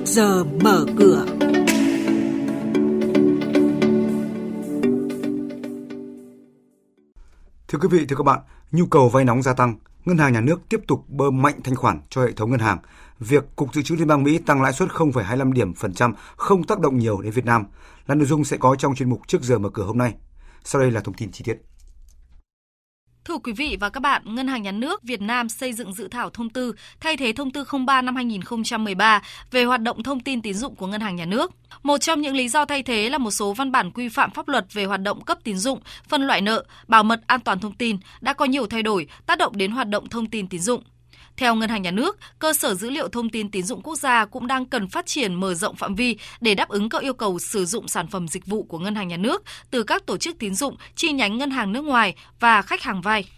[0.00, 1.26] trước giờ mở cửa.
[7.68, 8.40] Thưa quý vị, thưa các bạn,
[8.72, 11.76] nhu cầu vay nóng gia tăng, ngân hàng nhà nước tiếp tục bơm mạnh thanh
[11.76, 12.78] khoản cho hệ thống ngân hàng.
[13.18, 16.64] Việc Cục Dự trữ Liên bang Mỹ tăng lãi suất 0,25 điểm phần trăm không
[16.64, 17.64] tác động nhiều đến Việt Nam
[18.06, 20.14] là nội dung sẽ có trong chuyên mục trước giờ mở cửa hôm nay.
[20.64, 21.62] Sau đây là thông tin chi tiết.
[23.24, 26.08] Thưa quý vị và các bạn, Ngân hàng Nhà nước Việt Nam xây dựng dự
[26.08, 30.42] thảo thông tư thay thế thông tư 03 năm 2013 về hoạt động thông tin
[30.42, 31.52] tín dụng của Ngân hàng Nhà nước.
[31.82, 34.48] Một trong những lý do thay thế là một số văn bản quy phạm pháp
[34.48, 37.72] luật về hoạt động cấp tín dụng, phân loại nợ, bảo mật an toàn thông
[37.72, 40.82] tin đã có nhiều thay đổi tác động đến hoạt động thông tin tín dụng.
[41.40, 44.24] Theo Ngân hàng Nhà nước, cơ sở dữ liệu thông tin tín dụng quốc gia
[44.24, 47.38] cũng đang cần phát triển mở rộng phạm vi để đáp ứng các yêu cầu
[47.38, 50.38] sử dụng sản phẩm dịch vụ của Ngân hàng Nhà nước từ các tổ chức
[50.38, 53.28] tín dụng, chi nhánh ngân hàng nước ngoài và khách hàng vay.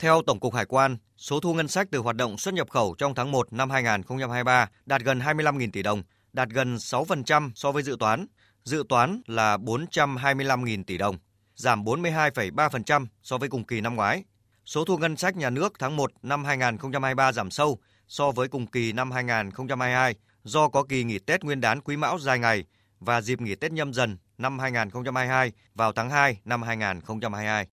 [0.00, 2.94] Theo Tổng cục Hải quan, số thu ngân sách từ hoạt động xuất nhập khẩu
[2.98, 6.02] trong tháng 1 năm 2023 đạt gần 25.000 tỷ đồng,
[6.32, 8.26] đạt gần 6% so với dự toán.
[8.64, 11.18] Dự toán là 425.000 tỷ đồng,
[11.54, 14.22] giảm 42,3% so với cùng kỳ năm ngoái.
[14.68, 18.66] Số thu ngân sách nhà nước tháng 1 năm 2023 giảm sâu so với cùng
[18.66, 22.64] kỳ năm 2022 do có kỳ nghỉ Tết Nguyên đán Quý Mão dài ngày
[23.00, 27.66] và dịp nghỉ Tết nhâm dần năm 2022 vào tháng 2 năm 2022.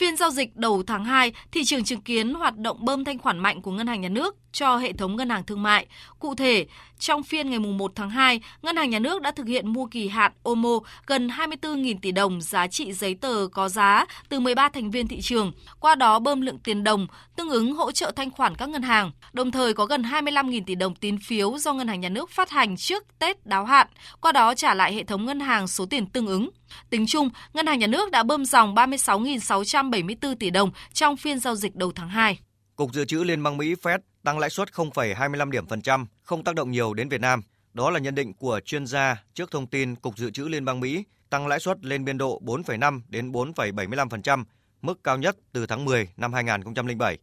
[0.00, 3.38] Phiên giao dịch đầu tháng 2, thị trường chứng kiến hoạt động bơm thanh khoản
[3.38, 5.86] mạnh của Ngân hàng Nhà nước cho hệ thống ngân hàng thương mại.
[6.18, 6.66] Cụ thể,
[6.98, 10.08] trong phiên ngày 1 tháng 2, Ngân hàng Nhà nước đã thực hiện mua kỳ
[10.08, 14.90] hạn OMO gần 24.000 tỷ đồng giá trị giấy tờ có giá từ 13 thành
[14.90, 17.06] viên thị trường, qua đó bơm lượng tiền đồng
[17.36, 19.10] tương ứng hỗ trợ thanh khoản các ngân hàng.
[19.32, 22.50] Đồng thời có gần 25.000 tỷ đồng tín phiếu do Ngân hàng Nhà nước phát
[22.50, 23.86] hành trước Tết đáo hạn,
[24.20, 26.50] qua đó trả lại hệ thống ngân hàng số tiền tương ứng.
[26.90, 31.56] Tính chung, Ngân hàng Nhà nước đã bơm dòng 36.674 tỷ đồng trong phiên giao
[31.56, 32.38] dịch đầu tháng 2.
[32.76, 36.44] Cục Dự trữ Liên bang Mỹ Fed tăng lãi suất 0,25 điểm phần trăm không
[36.44, 37.42] tác động nhiều đến Việt Nam.
[37.72, 40.80] Đó là nhận định của chuyên gia trước thông tin Cục Dự trữ Liên bang
[40.80, 44.44] Mỹ tăng lãi suất lên biên độ 4,5 đến 4,75%,
[44.82, 47.18] mức cao nhất từ tháng 10 năm 2007.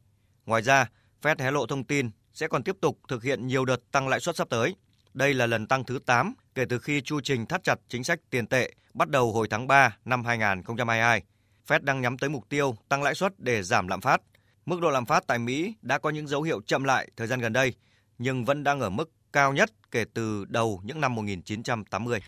[0.46, 0.90] Ngoài ra,
[1.22, 4.20] Fed hé lộ thông tin sẽ còn tiếp tục thực hiện nhiều đợt tăng lãi
[4.20, 4.76] suất sắp tới.
[5.14, 8.20] Đây là lần tăng thứ 8 kể từ khi chu trình thắt chặt chính sách
[8.30, 11.22] tiền tệ bắt đầu hồi tháng 3 năm 2022.
[11.68, 14.22] Fed đang nhắm tới mục tiêu tăng lãi suất để giảm lạm phát.
[14.66, 17.40] Mức độ lạm phát tại Mỹ đã có những dấu hiệu chậm lại thời gian
[17.40, 17.74] gần đây,
[18.18, 22.20] nhưng vẫn đang ở mức cao nhất kể từ đầu những năm 1980.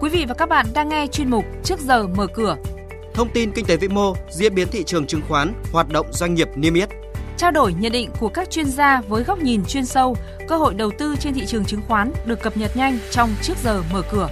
[0.00, 2.56] Quý vị và các bạn đang nghe chuyên mục Trước giờ mở cửa.
[3.14, 6.34] Thông tin kinh tế vĩ mô, diễn biến thị trường chứng khoán, hoạt động doanh
[6.34, 6.88] nghiệp niêm yết.
[7.38, 10.16] Trao đổi nhận định của các chuyên gia với góc nhìn chuyên sâu,
[10.48, 13.54] cơ hội đầu tư trên thị trường chứng khoán được cập nhật nhanh trong Trước
[13.62, 14.28] giờ mở cửa.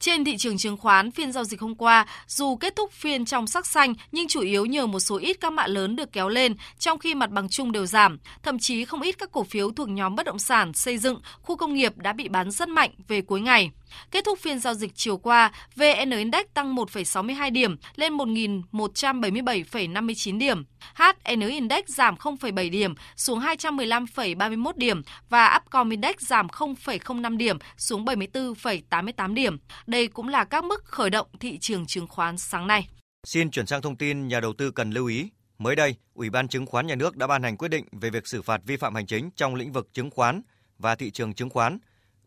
[0.00, 3.46] Trên thị trường chứng khoán, phiên giao dịch hôm qua, dù kết thúc phiên trong
[3.46, 6.54] sắc xanh nhưng chủ yếu nhờ một số ít các mã lớn được kéo lên,
[6.78, 8.18] trong khi mặt bằng chung đều giảm.
[8.42, 11.56] Thậm chí không ít các cổ phiếu thuộc nhóm bất động sản, xây dựng, khu
[11.56, 13.70] công nghiệp đã bị bán rất mạnh về cuối ngày.
[14.10, 20.64] Kết thúc phiên giao dịch chiều qua, VN Index tăng 1,62 điểm lên 1.177,59 điểm.
[20.94, 28.04] HN Index giảm 0,7 điểm xuống 215,31 điểm và Upcom Index giảm 0,05 điểm xuống
[28.04, 29.58] 74,88 điểm.
[29.86, 32.88] Đây cũng là các mức khởi động thị trường chứng khoán sáng nay.
[33.26, 35.30] Xin chuyển sang thông tin nhà đầu tư cần lưu ý.
[35.58, 38.26] Mới đây, Ủy ban Chứng khoán Nhà nước đã ban hành quyết định về việc
[38.26, 40.42] xử phạt vi phạm hành chính trong lĩnh vực chứng khoán
[40.78, 41.78] và thị trường chứng khoán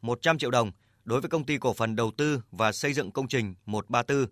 [0.02, 0.72] 100 triệu đồng
[1.04, 4.26] đối với công ty cổ phần đầu tư và xây dựng công trình 134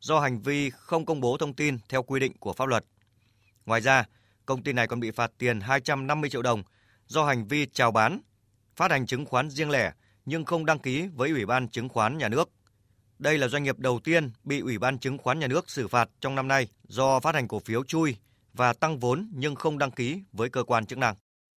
[0.00, 2.84] do hành vi không công bố thông tin theo quy định của pháp luật.
[3.66, 4.04] Ngoài ra,
[4.46, 6.62] công ty này còn bị phạt tiền 250 triệu đồng
[7.06, 8.20] do hành vi chào bán,
[8.76, 9.92] phát hành chứng khoán riêng lẻ
[10.24, 12.50] nhưng không đăng ký với Ủy ban Chứng khoán Nhà nước.
[13.18, 16.08] Đây là doanh nghiệp đầu tiên bị Ủy ban Chứng khoán Nhà nước xử phạt
[16.20, 18.16] trong năm nay do phát hành cổ phiếu chui
[18.52, 21.14] và tăng vốn nhưng không đăng ký với cơ quan chức năng.